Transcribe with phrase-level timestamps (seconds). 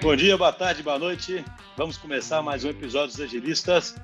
[0.00, 1.44] Bom dia, boa tarde, boa noite.
[1.76, 3.96] Vamos começar mais um episódio dos Agilistas.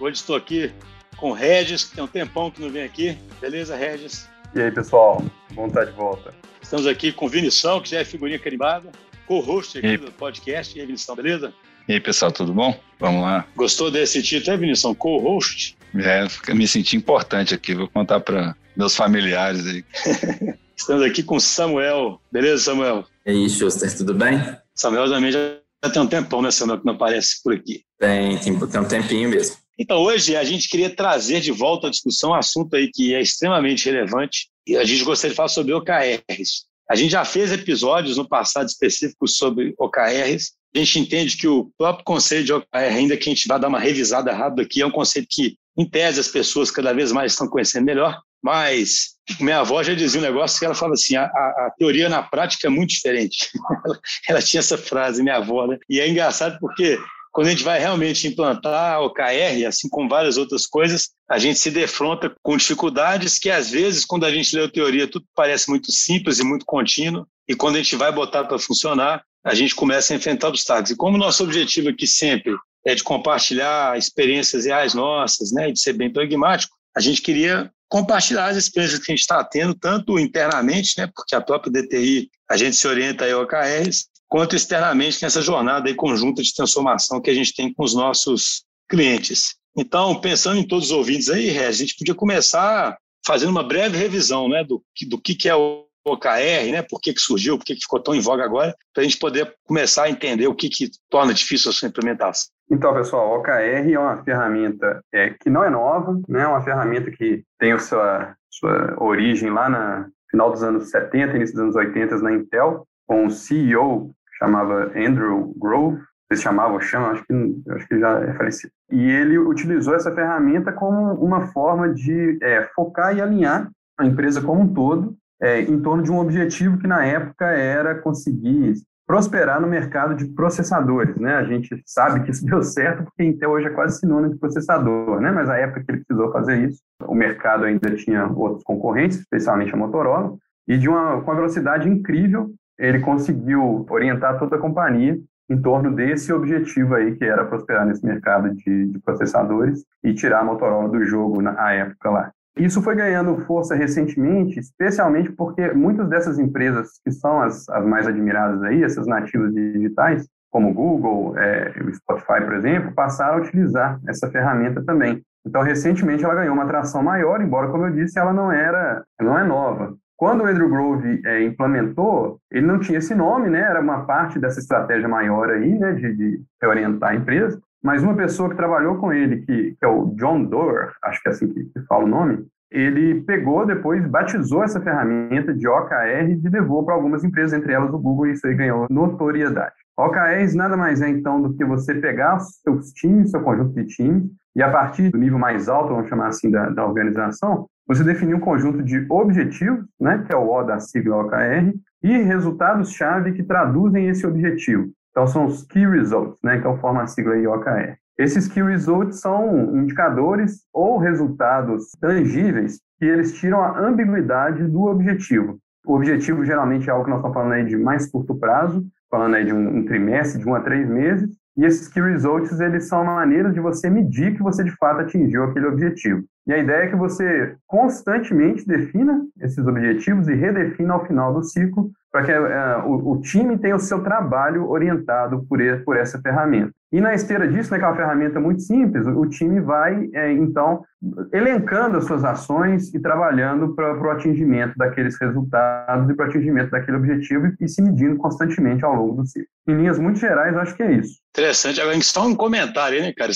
[0.00, 0.72] Hoje estou aqui
[1.16, 3.16] com o Regis, que tem um tempão que não vem aqui.
[3.40, 4.28] Beleza, Regis?
[4.52, 5.24] E aí, pessoal?
[5.52, 6.34] Bom estar de volta.
[6.60, 8.90] Estamos aqui com o Vinição, que já é figurinha carimbada,
[9.24, 10.76] co-host aqui do podcast.
[10.76, 11.54] E aí, Vinição, beleza?
[11.88, 12.76] E aí, pessoal, tudo bom?
[12.98, 13.46] Vamos lá.
[13.54, 14.96] Gostou desse título, é, Vinição?
[14.96, 15.78] Co-host?
[15.94, 17.72] É, me senti importante aqui.
[17.72, 19.84] Vou contar para meus familiares aí.
[20.76, 22.20] Estamos aqui com o Samuel.
[22.32, 23.04] Beleza, Samuel?
[23.24, 24.42] E aí, Schuster, tudo bem?
[24.76, 25.58] Samuel também já
[25.92, 27.82] tem um tempão, né, Samuel, que não aparece por aqui.
[27.98, 29.56] Tem, tem, tem um tempinho mesmo.
[29.78, 33.20] Então, hoje a gente queria trazer de volta à discussão um assunto aí que é
[33.20, 36.66] extremamente relevante e a gente gostaria de falar sobre OKRs.
[36.90, 40.52] A gente já fez episódios no passado específicos sobre OKRs.
[40.74, 43.68] A gente entende que o próprio conceito de OKR, ainda que a gente vá dar
[43.68, 47.32] uma revisada rápida aqui, é um conceito que, em tese, as pessoas cada vez mais
[47.32, 48.20] estão conhecendo melhor.
[48.46, 52.22] Mas minha avó já dizia um negócio que ela falava assim: a, a, teoria na
[52.22, 53.50] prática é muito diferente.
[53.84, 55.76] ela, ela, tinha essa frase, minha avó, né?
[55.90, 56.96] E é engraçado porque
[57.32, 61.58] quando a gente vai realmente implantar o OKR, assim como várias outras coisas, a gente
[61.58, 65.68] se defronta com dificuldades que, às vezes, quando a gente lê a teoria, tudo parece
[65.68, 69.74] muito simples e muito contínuo, e quando a gente vai botar para funcionar, a gente
[69.74, 70.92] começa a enfrentar obstáculos.
[70.92, 72.54] E como nosso objetivo aqui sempre
[72.86, 78.46] é de compartilhar experiências reais nossas, né, de ser bem pragmático, a gente queria compartilhar
[78.46, 82.56] as experiências que a gente está tendo, tanto internamente, né, porque a própria DTI, a
[82.56, 87.34] gente se orienta a OKRs, quanto externamente nessa jornada aí conjunta de transformação que a
[87.34, 89.54] gente tem com os nossos clientes.
[89.76, 93.96] Então, pensando em todos os ouvintes aí, Regis, a gente podia começar fazendo uma breve
[93.96, 97.74] revisão né, do, do que, é o OKR, né, por que, que surgiu, por que,
[97.74, 100.68] que ficou tão em voga agora, para a gente poder começar a entender o que,
[100.68, 102.48] que torna difícil a sua implementação.
[102.70, 106.42] Então, pessoal, o OKR é uma ferramenta é, que não é nova, né?
[106.42, 111.54] é uma ferramenta que tem sua, sua origem lá no final dos anos 70, início
[111.54, 117.10] dos anos 80 na Intel, com um CEO que chamava Andrew Grove, eles chamavam, chamam,
[117.10, 118.72] acho que, acho que já é falecido.
[118.90, 124.42] E ele utilizou essa ferramenta como uma forma de é, focar e alinhar a empresa
[124.42, 128.74] como um todo é, em torno de um objetivo que na época era conseguir
[129.06, 131.36] prosperar no mercado de processadores, né?
[131.36, 135.20] A gente sabe que isso deu certo porque Intel hoje é quase sinônimo de processador,
[135.20, 135.30] né?
[135.30, 139.72] Mas a época que ele precisou fazer isso, o mercado ainda tinha outros concorrentes, especialmente
[139.72, 140.36] a Motorola,
[140.66, 145.16] e de uma com uma velocidade incrível, ele conseguiu orientar toda a companhia
[145.48, 150.40] em torno desse objetivo aí que era prosperar nesse mercado de, de processadores e tirar
[150.40, 152.32] a Motorola do jogo na época lá.
[152.56, 158.06] Isso foi ganhando força recentemente, especialmente porque muitas dessas empresas que são as, as mais
[158.06, 163.40] admiradas aí, essas nativas digitais, como o Google, é, o Spotify, por exemplo, passaram a
[163.42, 165.22] utilizar essa ferramenta também.
[165.46, 169.38] Então, recentemente ela ganhou uma atração maior, embora, como eu disse, ela não era, não
[169.38, 169.94] é nova.
[170.16, 173.60] Quando o Andrew Grove é, implementou, ele não tinha esse nome, né?
[173.60, 177.60] Era uma parte dessa estratégia maior aí, né, de, de orientar a empresa.
[177.86, 181.28] Mas uma pessoa que trabalhou com ele, que, que é o John Doerr, acho que
[181.28, 186.32] é assim que, que fala o nome, ele pegou depois, batizou essa ferramenta de OKR
[186.32, 189.76] e levou para algumas empresas, entre elas o Google, e isso aí ganhou notoriedade.
[189.96, 194.24] OKRs nada mais é, então, do que você pegar seus times, seu conjunto de times,
[194.56, 198.34] e a partir do nível mais alto, vamos chamar assim, da, da organização, você definir
[198.34, 201.72] um conjunto de objetivos, né, que é o O da sigla OKR,
[202.02, 204.90] e resultados-chave que traduzem esse objetivo.
[205.16, 207.96] Então, são os Key Results, né, que é forma a sigla aí OKR.
[208.18, 215.58] Esses Key Results são indicadores ou resultados tangíveis que eles tiram a ambiguidade do objetivo.
[215.86, 219.36] O objetivo geralmente é algo que nós estamos falando aí de mais curto prazo, falando
[219.36, 222.86] aí de um, um trimestre, de um a três meses, e esses Key Results, eles
[222.86, 226.22] são maneiras de você medir que você de fato atingiu aquele objetivo.
[226.46, 231.42] E a ideia é que você constantemente defina esses objetivos e redefina ao final do
[231.42, 236.18] ciclo para que uh, o, o, time tenha o seu trabalho orientado por, por essa
[236.18, 236.72] ferramenta.
[236.90, 240.32] E na esteira disso, né, que é uma ferramenta muito simples, o time vai, é,
[240.32, 240.82] então,
[241.30, 246.70] elencando as suas ações e trabalhando para o atingimento daqueles resultados e para o atingimento
[246.70, 249.48] daquele objetivo e, e se medindo constantemente ao longo do ciclo.
[249.68, 251.18] Em linhas muito gerais, acho que é isso.
[251.36, 251.80] Interessante.
[251.80, 253.32] Agora, só um comentário aí, né, cara?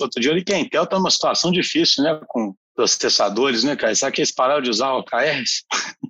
[0.00, 3.76] Outro dia eu li que a Intel está numa situação difícil, né, com processadores, né,
[3.76, 3.94] cara?
[3.94, 5.64] Será que eles pararam de usar OKRs?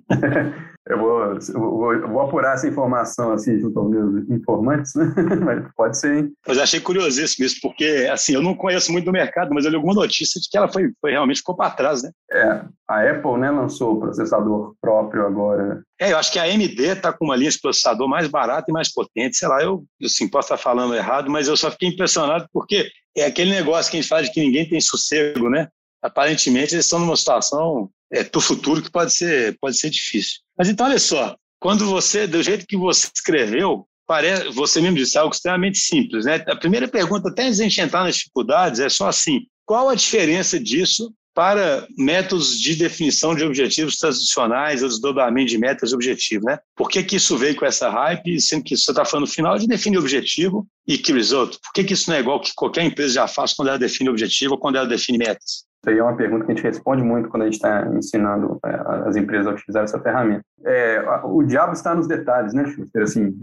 [0.85, 5.13] Eu vou, eu vou, eu vou, apurar essa informação assim junto aos meus informantes, né?
[5.41, 6.33] mas pode ser, hein?
[6.45, 9.77] Mas achei curiosíssimo isso, porque assim, eu não conheço muito do mercado, mas eu li
[9.77, 12.11] alguma notícia de que ela foi, foi realmente ficou para trás, né?
[12.29, 15.81] É, a Apple né, lançou o processador próprio agora.
[16.01, 18.73] É, eu acho que a AMD está com uma linha de processador mais barata e
[18.73, 22.45] mais potente, sei lá, eu assim, posso estar falando errado, mas eu só fiquei impressionado
[22.51, 25.69] porque é aquele negócio que a gente fala de que ninguém tem sossego, né?
[26.03, 30.39] Aparentemente eles estão numa situação é, para o futuro que pode ser, pode ser difícil.
[30.57, 35.17] Mas então, olha só, quando você, do jeito que você escreveu, parece, você mesmo disse,
[35.17, 36.25] é algo extremamente simples.
[36.25, 36.43] Né?
[36.47, 39.87] A primeira pergunta, até antes de a gente entrar nas dificuldades, é só assim: qual
[39.87, 45.95] a diferença disso para métodos de definição de objetivos tradicionais, o desdobramento de metas e
[45.95, 46.59] objetivos, né?
[46.75, 49.57] Por que, que isso veio com essa hype, sendo que você está falando no final
[49.57, 51.57] de definir objetivo e que result?
[51.63, 54.09] Por que, que isso não é igual que qualquer empresa já faz quando ela define
[54.09, 55.65] objetivo ou quando ela define metas?
[55.83, 58.57] Isso aí é uma pergunta que a gente responde muito quando a gente está ensinando
[58.65, 60.45] é, as empresas a utilizar essa ferramenta.
[60.63, 62.63] É, o diabo está nos detalhes, né?
[63.01, 63.37] Assim,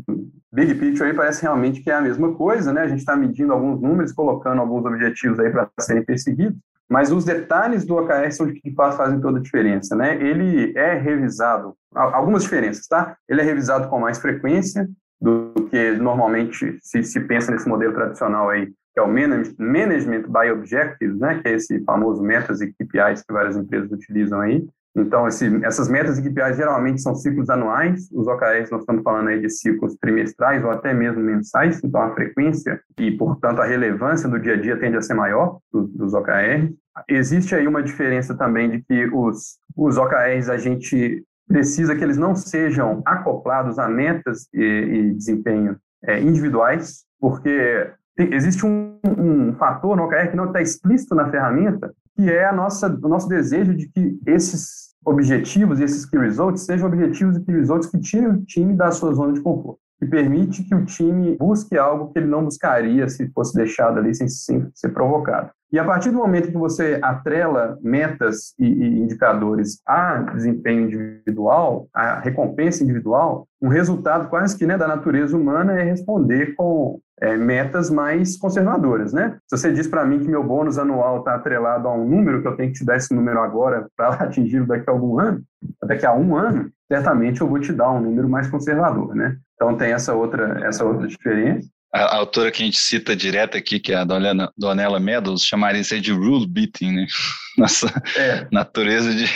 [0.51, 2.81] big picture aí parece realmente que é a mesma coisa, né?
[2.81, 6.59] A gente está medindo alguns números, colocando alguns objetivos aí para serem perseguidos,
[6.89, 10.17] mas os detalhes do OKR são que de fato fazem toda a diferença, né?
[10.17, 13.19] Ele é revisado, algumas diferenças, tá?
[13.29, 14.89] Ele é revisado com mais frequência
[15.21, 20.51] do que normalmente se, se pensa nesse modelo tradicional aí, que é o Management by
[20.53, 21.41] Objectives, né?
[21.41, 24.67] Que é esse famoso metas e KPIs que várias empresas utilizam aí.
[24.97, 29.29] Então, esse, essas metas e KPIs geralmente são ciclos anuais, os OKRs nós estamos falando
[29.29, 34.29] aí de ciclos trimestrais ou até mesmo mensais, então a frequência e, portanto, a relevância
[34.29, 36.75] do dia a dia tende a ser maior dos, dos OKRs.
[37.09, 42.17] Existe aí uma diferença também de que os, os OKRs a gente precisa que eles
[42.17, 49.55] não sejam acoplados a metas e, e desempenho é, individuais, porque tem, existe um, um
[49.55, 53.29] fator no OKR que não está explícito na ferramenta, que é a nossa, o nosso
[53.29, 57.99] desejo de que esses objetivos e esses key results sejam objetivos e key results que
[57.99, 62.11] tirem o time da sua zona de conforto, que permite que o time busque algo
[62.11, 65.50] que ele não buscaria se fosse deixado ali sem, sem ser provocado.
[65.70, 71.87] E a partir do momento que você atrela metas e, e, indicadores a desempenho individual,
[71.94, 77.37] a recompensa individual, um resultado quase que né, da natureza humana é responder com é,
[77.37, 79.37] metas mais conservadoras, né?
[79.47, 82.49] Se você diz para mim que meu bônus anual está atrelado a um número, que
[82.49, 85.43] eu tenho que te dar esse número agora para atingir daqui a algum ano,
[85.85, 89.37] daqui a um ano, certamente eu vou te dar um número mais conservador, né?
[89.61, 91.69] Então tem essa outra, essa outra diferença.
[91.93, 95.45] A, a autora que a gente cita direto aqui, que é a Donella, Donella Meadows,
[95.45, 97.07] chamaria isso de rule beating, né?
[97.59, 98.47] Nossa é.
[98.51, 99.27] natureza de,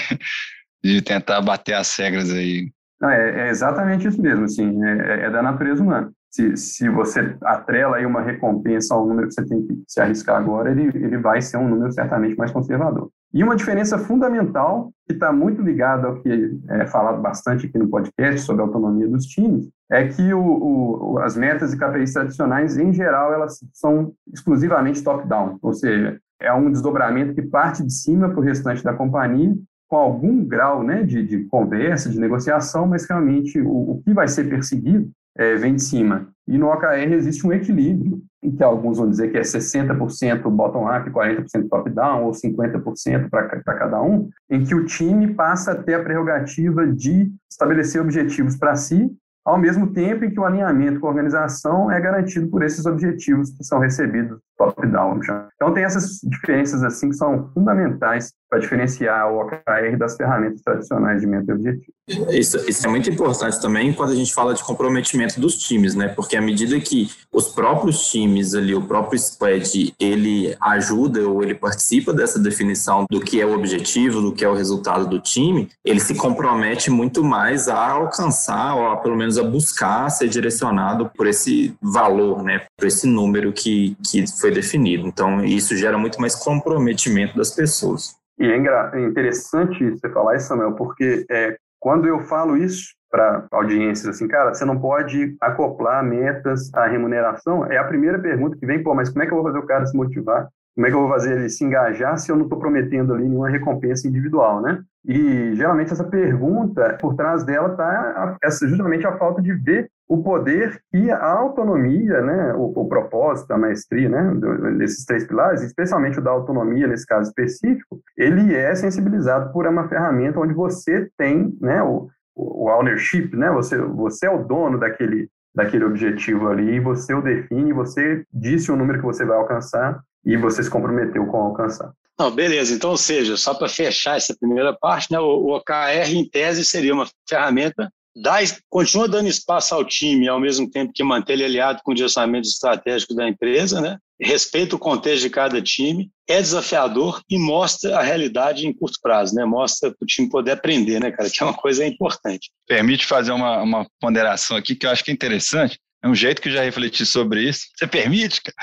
[0.82, 2.71] de tentar bater as regras aí.
[2.99, 6.11] Não, é, é, exatamente isso mesmo, assim, é, é, da natureza humana.
[6.31, 10.37] Se, se você atrela aí uma recompensa ao número que você tem que se arriscar
[10.37, 13.11] agora, ele, ele vai ser um número certamente mais conservador.
[13.35, 17.89] E uma diferença fundamental, que está muito ligada ao que é falado bastante aqui no
[17.89, 22.79] podcast sobre a autonomia dos times, é que o, o, as metas e KPIs tradicionais,
[22.79, 28.29] em geral, elas são exclusivamente top-down, ou seja, é um desdobramento que parte de cima
[28.29, 29.53] para o restante da companhia,
[29.89, 34.29] com algum grau né, de, de conversa, de negociação, mas realmente o, o que vai
[34.29, 36.29] ser perseguido é, vem de cima.
[36.47, 41.11] E no OKR existe um equilíbrio, em que alguns vão dizer que é 60% bottom-up,
[41.11, 46.03] 40% top-down, ou 50% para cada um, em que o time passa a ter a
[46.03, 49.11] prerrogativa de estabelecer objetivos para si
[49.45, 53.51] ao mesmo tempo em que o alinhamento com a organização é garantido por esses objetivos
[53.51, 55.21] que são recebidos top-down.
[55.55, 61.20] Então tem essas diferenças assim que são fundamentais para diferenciar o OKR das ferramentas tradicionais
[61.20, 61.94] de meta objetivo.
[62.31, 66.08] Isso, isso, é muito importante também quando a gente fala de comprometimento dos times, né?
[66.08, 71.55] Porque à medida que os próprios times ali, o próprio squad, ele ajuda ou ele
[71.55, 75.70] participa dessa definição do que é o objetivo, do que é o resultado do time,
[75.82, 81.11] ele se compromete muito mais a alcançar, ou a, pelo menos a buscar ser direcionado
[81.17, 82.66] por esse valor, né?
[82.76, 85.09] Por esse número que, que foi definido.
[85.09, 88.14] Então, isso gera muito mais comprometimento das pessoas.
[88.38, 94.09] E é interessante você falar isso, Samuel, porque é, quando eu falo isso para audiências,
[94.09, 98.83] assim, cara, você não pode acoplar metas à remuneração, é a primeira pergunta que vem,
[98.83, 100.49] pô, mas como é que eu vou fazer o cara se motivar?
[100.75, 103.29] Como é que eu vou fazer ele se engajar se eu não estou prometendo ali
[103.29, 104.83] nenhuma recompensa individual, né?
[105.05, 110.80] E geralmente essa pergunta, por trás dela está justamente a falta de ver o poder
[110.92, 114.32] e a autonomia, né, o, o, propósito, a maestria, né,
[114.76, 119.88] desses três pilares, especialmente o da autonomia nesse caso específico, ele é sensibilizado por uma
[119.88, 125.28] ferramenta onde você tem, né, o, o ownership, né, você, você é o dono daquele,
[125.54, 130.37] daquele objetivo ali, você o define, você disse o número que você vai alcançar e
[130.37, 131.92] você se comprometeu com alcançar.
[132.18, 132.73] Não, beleza.
[132.73, 136.94] Então, ou seja, só para fechar essa primeira parte, né, o, OKR, em tese, seria
[136.94, 141.80] uma ferramenta dá, continua dando espaço ao time, ao mesmo tempo que mantém ele aliado
[141.85, 143.99] com o direcionamento estratégico da empresa, né?
[144.21, 149.35] respeita o contexto de cada time, é desafiador e mostra a realidade em curto prazo,
[149.35, 149.44] né?
[149.44, 151.28] Mostra para o time poder aprender, né, cara?
[151.28, 152.50] Que é uma coisa importante.
[152.66, 155.78] Permite fazer uma, uma ponderação aqui que eu acho que é interessante.
[156.02, 157.66] É um jeito que eu já refleti sobre isso.
[157.76, 158.56] Você permite, cara?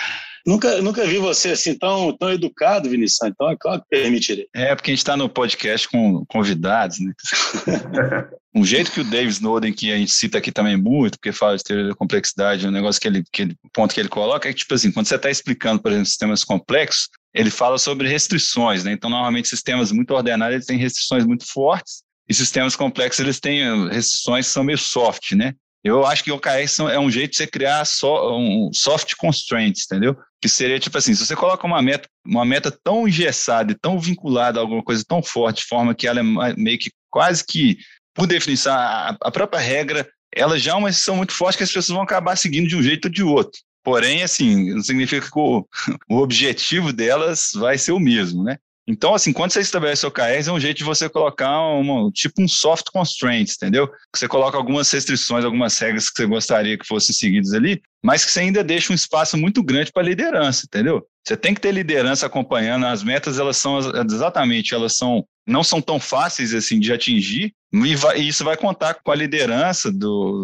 [0.46, 3.28] Nunca, nunca vi você assim tão, tão educado, Vinição.
[3.28, 4.48] Então é claro que permitirei.
[4.54, 7.14] É, porque a gente está no podcast com convidados, né?
[8.56, 11.58] um jeito que o David Snowden, que a gente cita aqui também muito, porque fala
[11.58, 14.54] de teoria da complexidade, um negócio que ele, que ele, ponto que ele coloca é
[14.54, 18.84] que, tipo assim, quando você está explicando, por exemplo, sistemas complexos, ele fala sobre restrições,
[18.84, 18.92] né?
[18.92, 23.90] Então, normalmente, sistemas muito ordenados, eles têm restrições muito fortes, e sistemas complexos, eles têm
[23.90, 25.54] restrições que são meio soft, né?
[25.84, 29.86] Eu acho que o OKR é um jeito de você criar só um soft constraints,
[29.86, 30.16] entendeu?
[30.40, 34.00] Que seria tipo assim, se você coloca uma meta, uma meta tão engessada e tão
[34.00, 37.78] vinculada a alguma coisa tão forte, de forma que ela é meio que quase que,
[38.14, 41.72] por definição, a, a própria regra, ela já é uma exceção muito forte que as
[41.72, 43.60] pessoas vão acabar seguindo de um jeito ou de outro.
[43.84, 45.68] Porém, assim, não significa que o,
[46.10, 48.58] o objetivo delas vai ser o mesmo, né?
[48.88, 52.48] Então, assim, quando você estabelece OKRs, é um jeito de você colocar uma, tipo um
[52.48, 53.90] soft constraints, entendeu?
[54.16, 58.32] Você coloca algumas restrições, algumas regras que você gostaria que fossem seguidas ali, mas que
[58.32, 61.06] você ainda deixa um espaço muito grande para liderança, entendeu?
[61.26, 65.82] Você tem que ter liderança acompanhando as metas, elas são exatamente, elas são não são
[65.82, 69.92] tão fáceis assim de atingir, e, vai, e isso vai contar com a liderança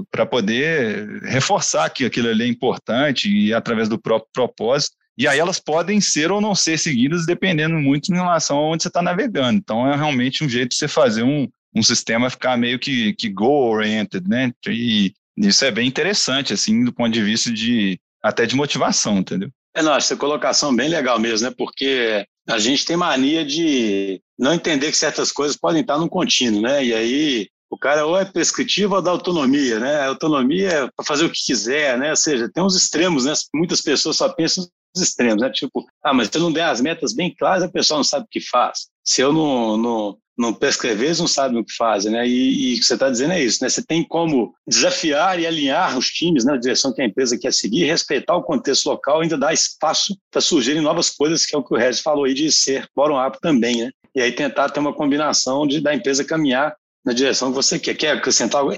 [0.10, 5.39] para poder reforçar que aquilo ali é importante e através do próprio propósito e aí
[5.39, 9.01] elas podem ser ou não ser seguidas dependendo muito em relação a onde você está
[9.01, 9.57] navegando.
[9.57, 13.29] Então é realmente um jeito de você fazer um, um sistema ficar meio que, que
[13.29, 14.51] goal-oriented, né?
[14.67, 19.50] E isso é bem interessante, assim, do ponto de vista de até de motivação, entendeu?
[19.75, 21.53] É, não, essa colocação bem legal mesmo, né?
[21.55, 26.62] Porque a gente tem mania de não entender que certas coisas podem estar num contínuo,
[26.62, 26.83] né?
[26.83, 29.97] E aí o cara ou é prescritivo ou dá autonomia, né?
[29.97, 32.12] A autonomia é para fazer o que quiser, né?
[32.12, 33.33] Ou seja, tem uns extremos, né?
[33.53, 34.67] Muitas pessoas só pensam
[34.99, 35.49] extremos, né?
[35.49, 38.25] Tipo, ah, mas se eu não der as metas bem claras, a pessoa não sabe
[38.25, 38.87] o que faz.
[39.03, 42.27] Se eu não, não, não prescrever, eles não sabem o que fazem, né?
[42.27, 43.69] E, e o que você está dizendo é isso, né?
[43.69, 46.59] Você tem como desafiar e alinhar os times na né?
[46.59, 50.81] direção que a empresa quer seguir, respeitar o contexto local, ainda dar espaço para surgirem
[50.81, 53.91] novas coisas, que é o que o Regis falou aí de ser bottom-up também, né?
[54.15, 56.75] E aí tentar ter uma combinação de da empresa caminhar
[57.07, 57.95] na direção que você quer.
[57.95, 58.73] Quer acrescentar algo?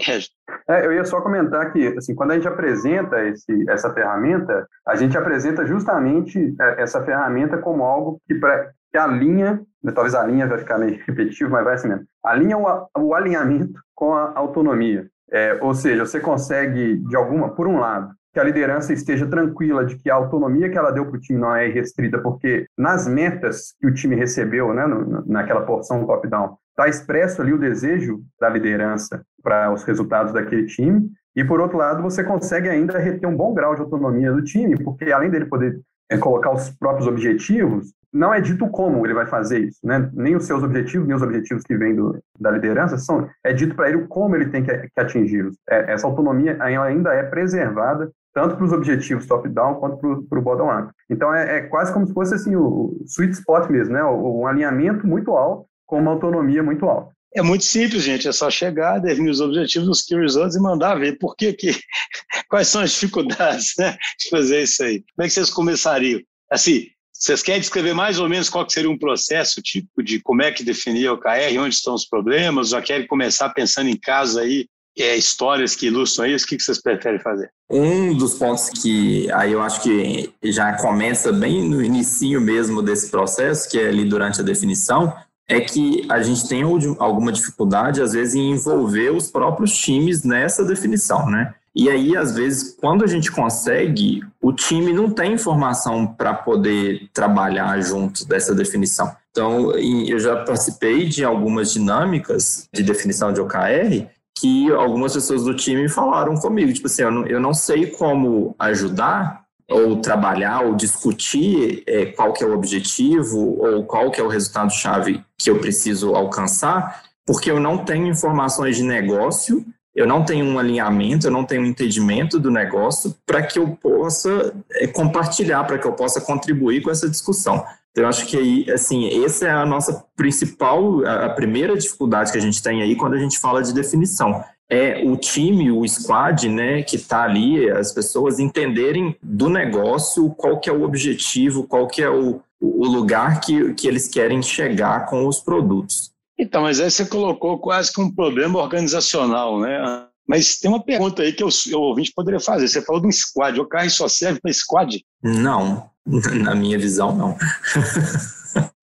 [0.69, 4.95] É, eu ia só comentar que, assim, quando a gente apresenta esse, essa ferramenta, a
[4.95, 10.23] gente apresenta justamente é, essa ferramenta como algo que, pra, que alinha, né, talvez a
[10.23, 14.31] linha vai ficar meio repetitivo, mas vai assim mesmo, alinha o, o alinhamento com a
[14.35, 15.07] autonomia.
[15.31, 19.85] É, ou seja, você consegue, de alguma, por um lado, que a liderança esteja tranquila
[19.85, 23.07] de que a autonomia que ela deu para o time não é restrita, porque nas
[23.07, 24.83] metas que o time recebeu, né,
[25.25, 31.09] naquela porção top-down, está expresso ali o desejo da liderança para os resultados daquele time.
[31.35, 34.81] E, por outro lado, você consegue ainda reter um bom grau de autonomia do time,
[34.83, 35.79] porque além dele poder
[36.09, 40.09] é, colocar os próprios objetivos, não é dito como ele vai fazer isso, né?
[40.13, 41.95] Nem os seus objetivos, nem os objetivos que vêm
[42.39, 43.29] da liderança são.
[43.43, 45.55] É dito para ele como ele tem que, que atingi-los.
[45.69, 50.91] É, essa autonomia ainda é preservada tanto para os objetivos top-down quanto para o bottom-up.
[51.09, 54.03] Então é, é, quase como se fosse assim o, o sweet spot mesmo, né?
[54.03, 57.11] Um alinhamento muito alto com uma autonomia muito alta.
[57.35, 58.27] É muito simples, gente.
[58.27, 61.71] É só chegar, definir os objetivos dos key results e mandar ver por que, que
[62.49, 65.03] quais são as dificuldades né, de fazer isso aí.
[65.15, 66.21] Como é que vocês começariam?
[66.51, 70.51] Assim, vocês querem descrever mais ou menos qual seria um processo, tipo, de como é
[70.51, 72.69] que definir o KR, onde estão os problemas?
[72.69, 74.67] Já querem começar pensando em casos aí,
[74.97, 76.45] é, histórias que ilustram isso?
[76.45, 77.49] O que, que vocês preferem fazer?
[77.69, 83.09] Um dos pontos que aí eu acho que já começa bem no início mesmo desse
[83.09, 85.13] processo, que é ali durante a definição,
[85.49, 86.61] é que a gente tem
[86.99, 91.55] alguma dificuldade, às vezes, em envolver os próprios times nessa definição, né?
[91.75, 97.09] E aí, às vezes, quando a gente consegue, o time não tem informação para poder
[97.13, 99.11] trabalhar junto dessa definição.
[99.31, 104.07] Então, eu já participei de algumas dinâmicas de definição de OKR
[104.39, 108.55] que algumas pessoas do time falaram comigo, tipo assim, eu não, eu não sei como
[108.57, 114.23] ajudar ou trabalhar ou discutir é, qual que é o objetivo ou qual que é
[114.23, 119.63] o resultado-chave que eu preciso alcançar, porque eu não tenho informações de negócio,
[119.95, 123.69] eu não tenho um alinhamento, eu não tenho um entendimento do negócio para que eu
[123.81, 127.63] possa é, compartilhar, para que eu possa contribuir com essa discussão.
[127.91, 132.37] Então, eu acho que aí, assim, essa é a nossa principal, a primeira dificuldade que
[132.37, 136.47] a gente tem aí quando a gente fala de definição é o time, o squad,
[136.47, 141.87] né, que está ali, as pessoas entenderem do negócio qual que é o objetivo, qual
[141.87, 146.11] que é o, o lugar que, que eles querem chegar com os produtos.
[146.37, 150.05] Então, mas aí você colocou quase que um problema organizacional, né?
[150.27, 152.67] Mas tem uma pergunta aí que o, o ouvinte poderia fazer.
[152.67, 153.59] Você falou de um squad.
[153.59, 155.03] O carro só serve para squad?
[155.23, 157.35] Não, na minha visão, não.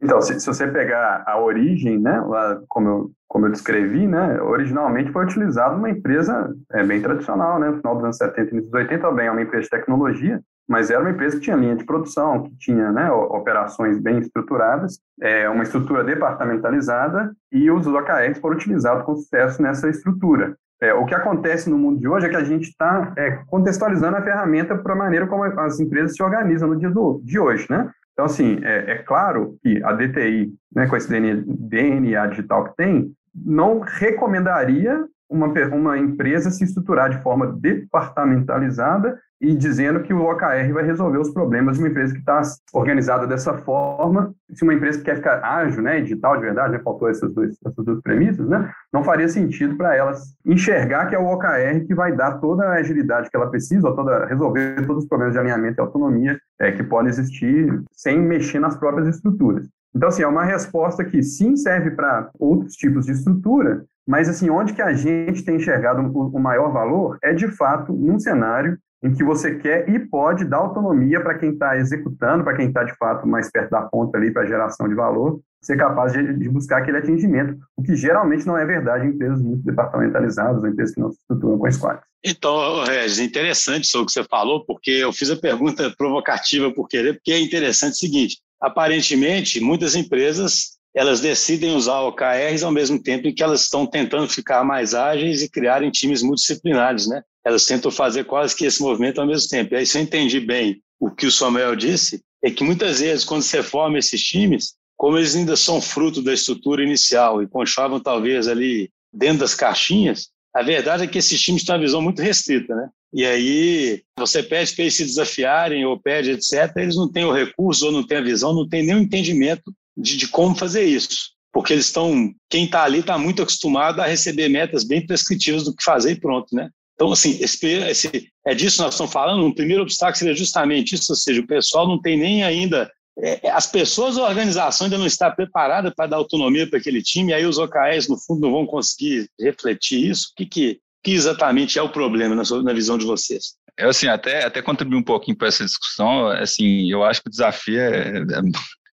[0.00, 4.40] Então, se, se, você pegar a origem, né, lá, como eu, como eu descrevi, né,
[4.40, 8.52] originalmente foi utilizado uma empresa é, bem tradicional, né, no final dos anos 70 e
[8.52, 11.56] início dos 80, bem, é uma empresa de tecnologia, mas era uma empresa que tinha
[11.56, 17.86] linha de produção, que tinha né, operações bem estruturadas, é, uma estrutura departamentalizada, e os
[17.86, 20.56] OKRs foram utilizados com sucesso nessa estrutura.
[20.80, 24.16] É, o que acontece no mundo de hoje é que a gente está é, contextualizando
[24.16, 27.66] a ferramenta para a maneira como as empresas se organizam no dia do, de hoje,
[27.70, 27.90] né?
[28.16, 32.74] Então, assim, é, é claro que a DTI, né, com esse DNA, DNA digital que
[32.74, 40.22] tem, não recomendaria uma, uma empresa se estruturar de forma departamentalizada e dizendo que o
[40.22, 42.40] OKR vai resolver os problemas de uma empresa que está
[42.72, 44.34] organizada dessa forma.
[44.52, 47.56] Se uma empresa que quer ficar ágil, né, digital de verdade, né, faltou essas, dois,
[47.64, 51.94] essas duas premissas, né, não faria sentido para elas enxergar que é o OKR que
[51.94, 55.80] vai dar toda a agilidade que ela precisa, toda, resolver todos os problemas de alinhamento
[55.80, 59.68] e autonomia é, que podem existir sem mexer nas próprias estruturas.
[59.94, 64.48] Então, assim, é uma resposta que sim serve para outros tipos de estrutura, mas, assim,
[64.50, 69.12] onde que a gente tem enxergado o maior valor é, de fato, num cenário em
[69.12, 72.96] que você quer e pode dar autonomia para quem está executando, para quem está, de
[72.96, 76.78] fato, mais perto da ponta ali para geração de valor, ser capaz de, de, buscar
[76.78, 81.00] aquele atingimento, o que geralmente não é verdade em empresas muito departamentalizadas, ou empresas que
[81.00, 82.04] não se estruturam com squads.
[82.24, 87.14] Então, Regis, interessante isso que você falou, porque eu fiz a pergunta provocativa por querer,
[87.14, 93.28] porque é interessante o seguinte, aparentemente, muitas empresas elas decidem usar OKRs ao mesmo tempo
[93.28, 97.22] em que elas estão tentando ficar mais ágeis e criarem times multidisciplinares, né?
[97.46, 99.72] Elas tentam fazer quase que esse movimento ao mesmo tempo.
[99.72, 103.24] E aí, se eu entendi bem o que o Samuel disse, é que muitas vezes,
[103.24, 108.00] quando você forma esses times, como eles ainda são fruto da estrutura inicial e conchavam
[108.00, 112.20] talvez ali dentro das caixinhas, a verdade é que esses times têm uma visão muito
[112.20, 112.88] restrita, né?
[113.12, 117.32] E aí você pede para eles se desafiarem ou pede etc, eles não têm o
[117.32, 121.30] recurso ou não têm a visão, não têm o entendimento de, de como fazer isso.
[121.52, 125.74] Porque eles estão, quem está ali está muito acostumado a receber metas bem prescritivas do
[125.74, 126.70] que fazer e pronto, né?
[126.96, 129.44] Então, assim, esse, esse, é disso que nós estamos falando.
[129.44, 132.90] Um primeiro obstáculo seria justamente isso, ou seja, o pessoal não tem nem ainda.
[133.18, 137.32] É, as pessoas, a organização ainda não está preparada para dar autonomia para aquele time,
[137.32, 140.30] e aí os OKRs, no fundo, não vão conseguir refletir isso.
[140.32, 143.54] O que, que, que exatamente é o problema na, sua, na visão de vocês?
[143.78, 147.30] Eu, assim, até, até contribuir um pouquinho para essa discussão, assim, eu acho que o
[147.30, 148.42] desafio é, é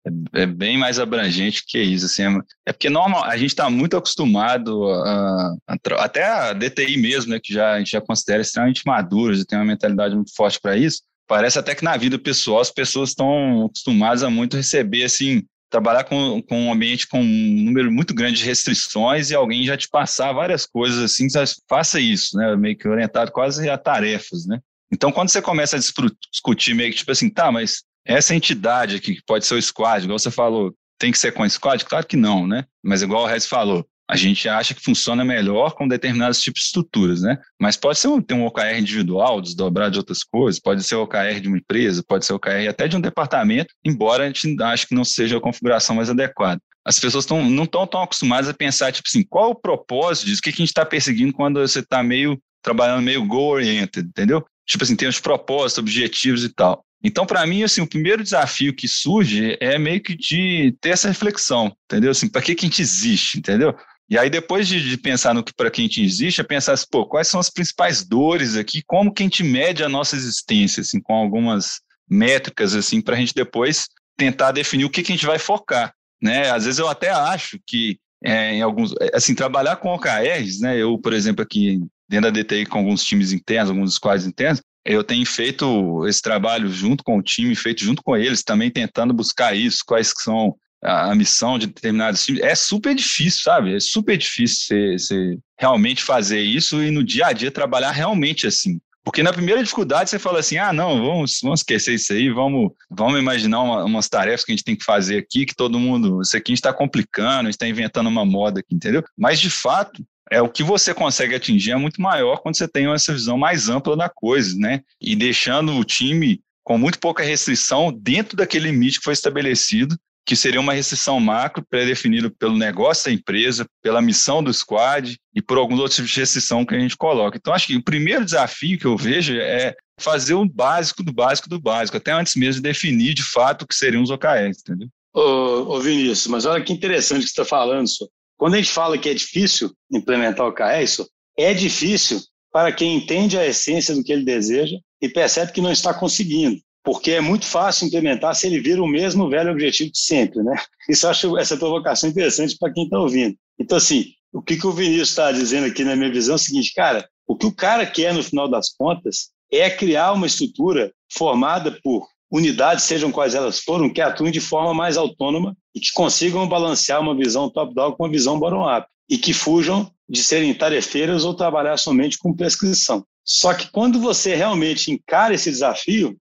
[0.07, 2.07] é, é, bem mais abrangente que isso.
[2.07, 2.23] Assim,
[2.67, 7.41] é porque normal, a gente está muito acostumado a, a, até a DTI mesmo, né,
[7.43, 10.77] que já, a gente já considera extremamente maduros e tem uma mentalidade muito forte para
[10.77, 11.03] isso.
[11.27, 16.05] Parece até que na vida pessoal as pessoas estão acostumadas a muito receber assim trabalhar
[16.05, 19.89] com, com um ambiente com um número muito grande de restrições e alguém já te
[19.89, 21.27] passar várias coisas assim,
[21.67, 22.55] faça isso, né?
[22.57, 24.61] Meio que orientado quase a tarefas, né?
[24.93, 29.17] Então, quando você começa a discutir meio que tipo assim, tá, mas essa entidade aqui,
[29.17, 31.85] que pode ser o squad, igual você falou, tem que ser com squad?
[31.85, 32.65] Claro que não, né?
[32.83, 36.67] Mas igual o Rez falou, a gente acha que funciona melhor com determinados tipos de
[36.67, 37.39] estruturas, né?
[37.61, 41.03] Mas pode ser um, ter um OKR individual, desdobrado de outras coisas, pode ser o
[41.03, 44.63] OKR de uma empresa, pode ser o OKR até de um departamento, embora a gente
[44.63, 46.61] ache que não seja a configuração mais adequada.
[46.85, 50.41] As pessoas tão, não estão tão acostumadas a pensar, tipo assim, qual o propósito disso?
[50.41, 54.45] O que, que a gente está perseguindo quando você está meio trabalhando meio goal-oriented, entendeu?
[54.67, 56.85] Tipo assim, tem os propósitos, objetivos e tal.
[57.05, 61.09] Então, para mim, assim, o primeiro desafio que surge é meio que de ter essa
[61.09, 62.11] reflexão, entendeu?
[62.11, 63.75] Assim, para que, que a gente existe, entendeu?
[64.09, 66.75] E aí, depois de, de pensar no que para quem a gente existe, é pensar
[66.75, 70.15] assim, pô, quais são as principais dores aqui, como que a gente mede a nossa
[70.15, 75.13] existência, assim, com algumas métricas, assim, para a gente depois tentar definir o que, que
[75.13, 76.51] a gente vai focar, né?
[76.51, 80.77] Às vezes eu até acho que é, em alguns, assim, trabalhar com OKRs, né?
[80.79, 85.05] Eu, por exemplo, aqui dentro da DTI com alguns times internos, alguns squads internos, eu
[85.05, 89.57] tenho feito esse trabalho junto com o time, feito junto com eles, também tentando buscar
[89.57, 92.43] isso, quais são a, missão de determinados times.
[92.43, 93.75] É super difícil, sabe?
[93.75, 98.81] É super difícil você, realmente fazer isso e no dia a dia trabalhar realmente assim.
[99.05, 102.71] Porque na primeira dificuldade você fala assim: ah, não, vamos, vamos esquecer isso aí, vamos,
[102.91, 106.21] vamos imaginar uma, umas tarefas que a gente tem que fazer aqui, que todo mundo,
[106.23, 109.03] isso aqui a gente está complicando, a gente está inventando uma moda aqui, entendeu?
[109.19, 112.91] Mas de fato, é o que você consegue atingir é muito maior quando você tem
[112.91, 114.81] essa visão mais ampla da coisa, né?
[114.99, 120.35] E deixando o time com muito pouca restrição dentro daquele limite que foi estabelecido, que
[120.35, 125.59] seria uma restrição macro pré-definida pelo negócio da empresa, pela missão do squad e por
[125.59, 127.37] alguns outros tipos de restrição que a gente coloca.
[127.37, 131.49] Então, acho que o primeiro desafio que eu vejo é fazer o básico do básico
[131.49, 134.89] do básico, até antes mesmo de definir de fato o que seriam os OKRs, entendeu?
[135.13, 138.09] Ô, ô Vinícius, mas olha que interessante que você está falando, senhor.
[138.43, 141.07] Quando a gente fala que é difícil implementar o KS,
[141.39, 142.21] é difícil
[142.53, 146.61] para quem entende a essência do que ele deseja e percebe que não está conseguindo,
[146.83, 150.61] porque é muito fácil implementar se ele vira o mesmo velho objetivo de sempre, né?
[150.89, 153.37] Isso eu acho essa provocação interessante para quem está ouvindo.
[153.61, 156.39] Então, assim, o que, que o Vinícius está dizendo aqui na minha visão é o
[156.39, 160.93] seguinte, cara, o que o cara quer no final das contas é criar uma estrutura
[161.13, 165.93] formada por unidades, sejam quais elas forem, que atuem de forma mais autônoma e que
[165.93, 171.25] consigam balancear uma visão top-down com uma visão bottom-up e que fujam de serem tarefeiras
[171.25, 173.05] ou trabalhar somente com prescrição.
[173.23, 176.17] Só que quando você realmente encara esse desafio,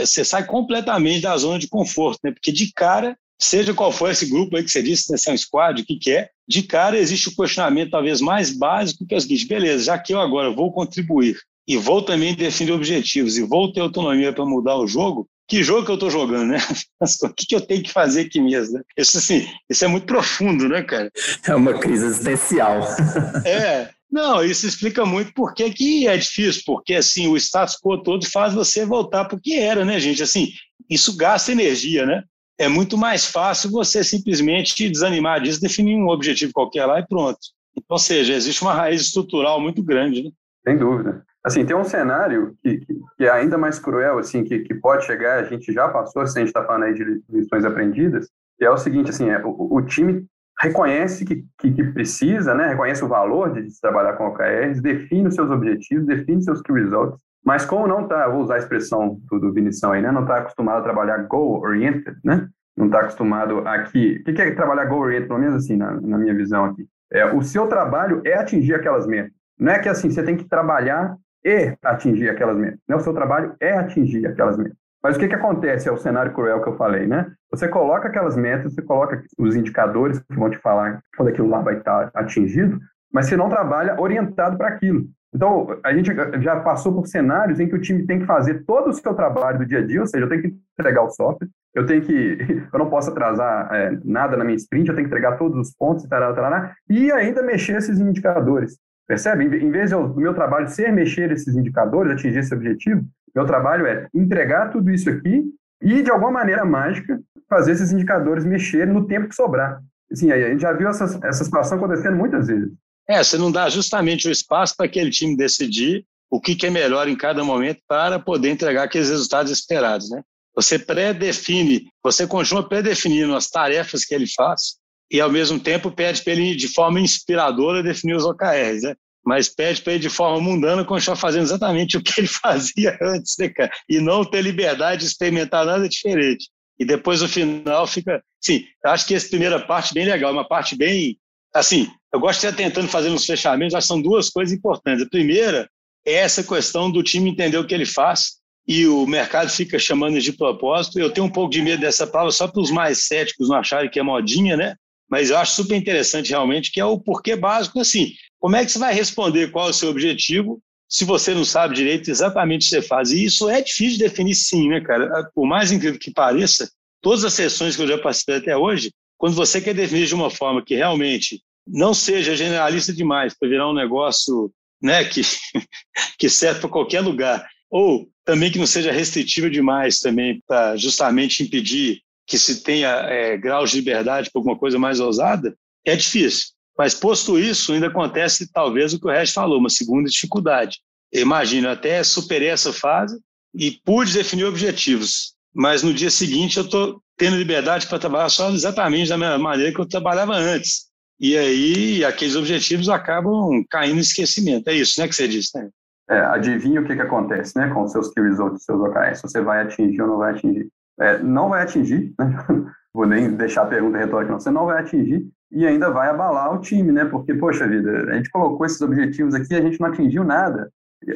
[0.00, 2.32] você sai completamente da zona de conforto, né?
[2.32, 5.34] porque de cara, seja qual for esse grupo aí que você disse, né, se é
[5.34, 9.14] um squad, o que, que é, de cara existe o questionamento talvez mais básico, que
[9.14, 13.36] é o seguinte, beleza, já que eu agora vou contribuir e vou também definir objetivos
[13.36, 16.58] e vou ter autonomia para mudar o jogo, que jogo que eu estou jogando, né?
[17.22, 18.74] O que, que eu tenho que fazer aqui mesmo?
[18.74, 18.82] Né?
[18.96, 21.10] Isso, assim, isso é muito profundo, né, cara?
[21.46, 22.80] É uma crise existencial.
[23.44, 28.02] É, não, isso explica muito por que, que é difícil, porque assim, o status quo
[28.02, 30.22] todo faz você voltar para o que era, né, gente?
[30.22, 30.52] Assim,
[30.88, 32.22] isso gasta energia, né?
[32.58, 37.38] É muito mais fácil você simplesmente desanimar disso, definir um objetivo qualquer lá e pronto.
[37.72, 40.30] Então, ou seja, existe uma raiz estrutural muito grande, né?
[40.66, 41.24] Sem dúvida.
[41.46, 42.78] Assim, tem um cenário que,
[43.16, 46.36] que, é ainda mais cruel, assim, que, que pode chegar, a gente já passou, se
[46.36, 48.28] a gente está falando aí de lições aprendidas,
[48.58, 50.26] que é o seguinte, assim, é, o, o time
[50.60, 55.28] reconhece que, que, que, precisa, né, reconhece o valor de, de trabalhar com OKRs, define
[55.28, 59.20] os seus objetivos, define seus key results, mas como não está, vou usar a expressão
[59.30, 63.60] do, do Vinição aí, né, não está acostumado a trabalhar goal-oriented, né, não está acostumado
[63.68, 66.88] aqui, o que, que é trabalhar goal-oriented, pelo menos assim, na, na minha visão aqui,
[67.12, 70.48] é, o seu trabalho é atingir aquelas metas, não é que assim, você tem que
[70.48, 74.76] trabalhar e atingir aquelas metas, né, o seu trabalho é atingir aquelas metas.
[75.00, 75.88] Mas o que, que acontece?
[75.88, 77.30] É o cenário cruel que eu falei, né?
[77.52, 81.60] Você coloca aquelas metas, você coloca os indicadores que vão te falar quando aquilo lá
[81.60, 82.80] vai estar atingido,
[83.12, 85.06] mas você não trabalha orientado para aquilo.
[85.32, 88.88] Então, a gente já passou por cenários em que o time tem que fazer todo
[88.88, 91.48] o seu trabalho do dia a dia, ou seja, eu tenho que entregar o software,
[91.74, 92.38] eu tenho que,
[92.72, 95.74] eu não posso atrasar é, nada na minha sprint, eu tenho que entregar todos os
[95.76, 98.76] pontos, tarará, tarará, e ainda mexer esses indicadores.
[99.06, 99.44] Percebe?
[99.44, 104.08] Em vez do meu trabalho ser mexer esses indicadores, atingir esse objetivo, meu trabalho é
[104.14, 105.44] entregar tudo isso aqui
[105.80, 109.80] e, de alguma maneira mágica, fazer esses indicadores mexerem no tempo que sobrar.
[110.10, 112.72] Assim, a gente já viu essa, essa situação acontecendo muitas vezes.
[113.08, 116.70] É, você não dá justamente o espaço para aquele time decidir o que, que é
[116.70, 120.22] melhor em cada momento para poder entregar aqueles resultados esperados, né?
[120.56, 124.76] Você pré-define, você continua pré-definindo as tarefas que ele faz
[125.10, 128.94] e, ao mesmo tempo, pede para ele, de forma inspiradora, definir os OKRs, né?
[129.26, 133.34] mas pede para ele de forma mundana continuar fazendo exatamente o que ele fazia antes,
[133.36, 133.72] né, cara?
[133.88, 136.48] E não ter liberdade de experimentar nada diferente.
[136.78, 138.22] E depois, no final, fica.
[138.40, 141.18] Sim, acho que essa primeira parte é bem legal, uma parte bem.
[141.52, 145.04] Assim, eu gosto de estar tentando fazer uns fechamentos, acho que são duas coisas importantes.
[145.04, 145.68] A primeira
[146.06, 148.36] é essa questão do time entender o que ele faz
[148.68, 151.00] e o mercado fica chamando de propósito.
[151.00, 153.90] Eu tenho um pouco de medo dessa palavra só para os mais céticos não acharem
[153.90, 154.76] que é modinha, né?
[155.08, 158.72] Mas eu acho super interessante realmente que é o porquê básico, assim, como é que
[158.72, 162.68] você vai responder qual é o seu objetivo se você não sabe direito exatamente o
[162.68, 163.10] que você faz?
[163.10, 165.28] E isso é difícil de definir sim, né, cara?
[165.34, 169.34] Por mais incrível que pareça, todas as sessões que eu já participei até hoje, quando
[169.34, 173.74] você quer definir de uma forma que realmente não seja generalista demais para virar um
[173.74, 175.22] negócio né, que,
[176.18, 181.42] que serve para qualquer lugar, ou também que não seja restritiva demais também para justamente
[181.42, 186.48] impedir que se tenha é, graus de liberdade para alguma coisa mais ousada, é difícil.
[186.76, 190.78] Mas, posto isso, ainda acontece talvez o que o Regis falou, uma segunda dificuldade.
[191.12, 193.18] Imagina, até superei essa fase
[193.54, 198.50] e pude definir objetivos, mas no dia seguinte eu estou tendo liberdade para trabalhar só
[198.50, 200.86] exatamente da mesma maneira que eu trabalhava antes.
[201.18, 204.68] E aí aqueles objetivos acabam caindo em esquecimento.
[204.68, 205.70] É isso, né, que você disse, né?
[206.08, 209.22] É, adivinha o que, que acontece, né, com os seus key results, seus OKRs, se
[209.22, 210.68] você vai atingir ou não vai atingir.
[211.00, 212.44] É, não vai atingir, né?
[212.92, 216.54] vou nem deixar a pergunta retórica, não, você não vai atingir, e ainda vai abalar
[216.54, 217.04] o time, né?
[217.04, 220.70] Porque, poxa vida, a gente colocou esses objetivos aqui e a gente não atingiu nada.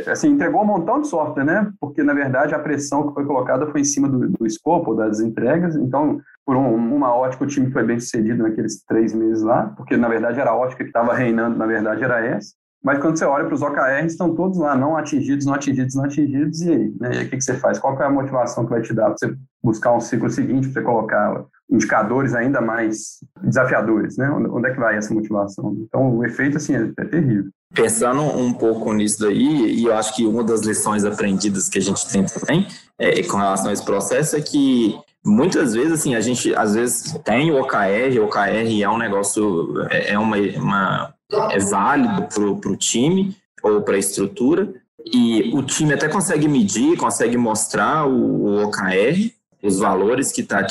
[0.07, 1.73] Assim, entregou um montão de software, né?
[1.81, 5.21] Porque, na verdade, a pressão que foi colocada foi em cima do, do escopo das
[5.21, 5.75] entregas.
[5.75, 9.97] Então, por um, uma ótica, o time foi bem sucedido naqueles três meses lá, porque,
[9.97, 12.53] na verdade, era a ótica que estava reinando, na verdade, era essa.
[12.83, 16.05] Mas quando você olha para os OKRs, estão todos lá, não atingidos, não atingidos, não
[16.05, 16.95] atingidos, e aí?
[16.99, 17.11] Né?
[17.13, 17.79] E aí, o que, que você faz?
[17.79, 20.81] Qual é a motivação que vai te dar para você buscar um ciclo seguinte, para
[20.81, 24.31] você colocar indicadores ainda mais desafiadores, né?
[24.31, 25.77] Onde é que vai essa motivação?
[25.79, 27.51] Então, o efeito, assim, é, é terrível.
[27.75, 31.83] Pensando um pouco nisso daí, e eu acho que uma das lições aprendidas que a
[31.83, 32.67] gente tem também
[32.99, 37.13] é, com relação a esse processo é que muitas vezes, assim, a gente às vezes
[37.25, 41.15] tem o OKR, o OKR é um negócio, é, é uma, uma
[41.51, 42.29] é válido
[42.61, 44.73] para o time ou para a estrutura,
[45.05, 50.67] e o time até consegue medir, consegue mostrar o, o OKR, os valores que tá,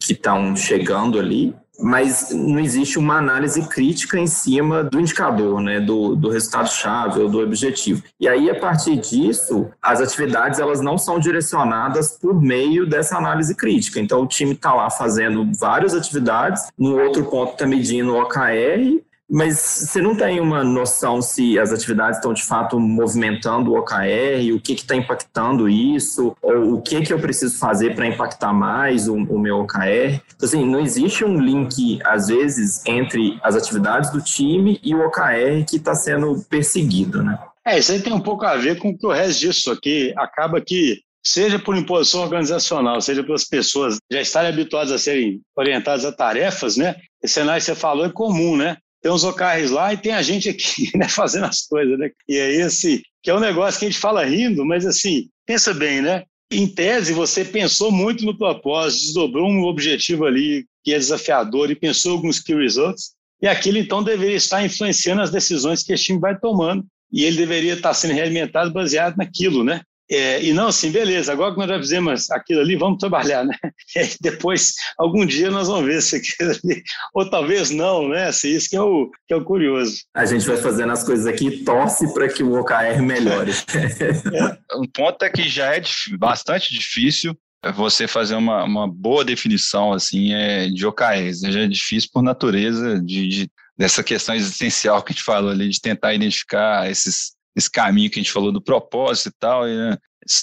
[0.00, 6.14] estão chegando ali, mas não existe uma análise crítica em cima do indicador, né, do,
[6.14, 8.02] do resultado-chave ou do objetivo.
[8.20, 13.54] E aí, a partir disso, as atividades elas não são direcionadas por meio dessa análise
[13.54, 13.98] crítica.
[13.98, 19.02] Então, o time está lá fazendo várias atividades, no outro ponto está medindo o OKR,
[19.32, 24.54] mas você não tem uma noção se as atividades estão de fato movimentando o OKR,
[24.54, 29.08] o que está impactando isso, ou o que, que eu preciso fazer para impactar mais
[29.08, 30.20] o, o, meu OKR.
[30.34, 35.00] Então, assim, não existe um link, às vezes, entre as atividades do time e o
[35.06, 37.38] OKR que está sendo perseguido, né?
[37.66, 40.12] É, isso aí tem um pouco a ver com o que o resto disso aqui
[40.18, 46.04] acaba que seja por imposição organizacional, seja pelas pessoas já estarem habituadas a serem orientadas
[46.04, 46.96] a tarefas, né?
[47.22, 48.76] Esse cenário que você falou é comum, né?
[49.02, 52.10] Tem os OKRs lá e tem a gente aqui né, fazendo as coisas, né?
[52.28, 55.74] E é esse que é um negócio que a gente fala rindo, mas assim, pensa
[55.74, 56.24] bem, né?
[56.50, 61.76] Em tese, você pensou muito no propósito, desdobrou um objetivo ali que é desafiador e
[61.76, 66.18] pensou alguns key results, e aquilo então deveria estar influenciando as decisões que esse time
[66.18, 69.82] vai tomando, e ele deveria estar sendo realimentado baseado naquilo, né?
[70.12, 73.56] É, e não assim, beleza, agora que nós já fizemos aquilo ali, vamos trabalhar, né?
[74.20, 76.82] depois, algum dia nós vamos ver se aquilo ali,
[77.14, 78.26] ou talvez não, né?
[78.26, 80.02] Assim, isso que é, o, que é o curioso.
[80.14, 83.52] A gente vai fazendo as coisas aqui e torce para que o OKR melhore.
[83.72, 84.76] é.
[84.76, 85.82] Um ponto é que já é
[86.18, 87.34] bastante difícil
[87.74, 91.40] você fazer uma, uma boa definição assim é de OKRs.
[91.40, 95.68] Já é difícil por natureza de, de, dessa questão existencial que a gente falou ali,
[95.68, 99.68] de tentar identificar esses esse caminho que a gente falou do propósito e tal.
[99.68, 99.96] E, né?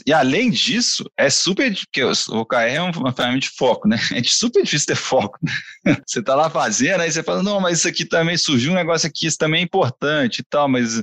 [0.06, 1.74] e além disso, é super.
[1.74, 3.98] Porque o OKR é uma ferramenta de foco, né?
[4.14, 5.40] É super difícil ter foco.
[6.06, 9.08] Você tá lá fazendo, aí você fala, não, mas isso aqui também surgiu um negócio
[9.08, 11.02] aqui, isso também é importante e tal, mas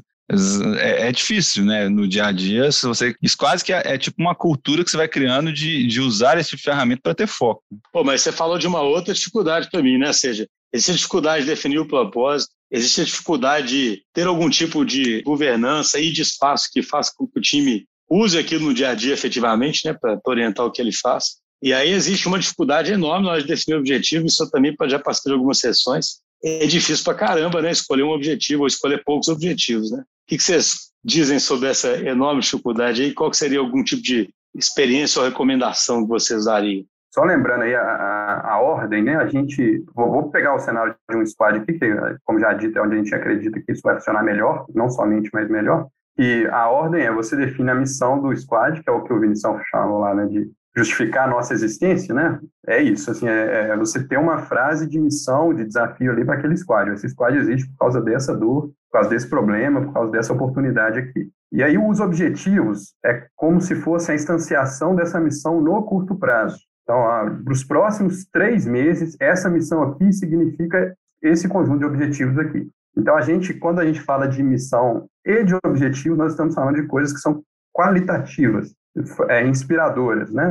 [0.79, 1.89] é, é, difícil, né?
[1.89, 4.91] No dia a dia, se você, isso quase que é, é, tipo uma cultura que
[4.91, 7.63] você vai criando de, de usar esse tipo ferramenta para ter foco.
[7.93, 10.09] Pô, mas você falou de uma outra dificuldade para mim, né?
[10.09, 14.51] Ou seja, existe a dificuldade de definir o propósito, existe a dificuldade de ter algum
[14.51, 18.75] tipo de governança e de espaço que faça com que o time use aquilo no
[18.75, 19.93] dia a dia efetivamente, né?
[19.93, 21.37] Para orientar o que ele faz.
[21.63, 24.75] E aí existe uma dificuldade enorme na hora de definir o objetivo, isso eu também
[24.89, 26.21] já passei algumas sessões.
[26.45, 27.71] É difícil para caramba, né?
[27.71, 30.01] Escolher um objetivo ou escolher poucos objetivos, né?
[30.01, 33.13] O que vocês dizem sobre essa enorme dificuldade aí?
[33.13, 36.85] Qual seria algum tipo de experiência ou recomendação que vocês dariam?
[37.17, 39.17] Só lembrando aí a, a, a ordem, né?
[39.17, 42.79] A gente, vou, vou, pegar o cenário de um squad aqui, que, como já dito,
[42.79, 45.87] é onde a gente acredita que isso vai funcionar melhor, não somente, mas melhor.
[46.19, 49.19] E a ordem é você define a missão do squad, que é o que o
[49.19, 50.27] Vinição chamou lá, né?
[50.27, 52.39] De justificar a nossa existência, né?
[52.67, 56.35] É isso, assim, é, é você ter uma frase de missão, de desafio ali para
[56.35, 56.91] aquele squad.
[56.91, 60.99] Esse squad existe por causa dessa dor, por causa desse problema, por causa dessa oportunidade
[60.99, 61.31] aqui.
[61.51, 66.59] E aí os objetivos é como se fosse a instanciação dessa missão no curto prazo.
[66.87, 67.03] Então,
[67.43, 72.71] para os próximos três meses, essa missão aqui significa esse conjunto de objetivos aqui.
[72.97, 76.77] Então, a gente, quando a gente fala de missão e de objetivo, nós estamos falando
[76.77, 77.43] de coisas que são
[77.75, 78.73] qualitativas
[79.29, 80.49] é, inspiradoras, né,